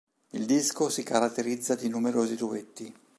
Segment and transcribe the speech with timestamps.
[0.31, 2.91] Il disco si caratterizza di numerosi duetti.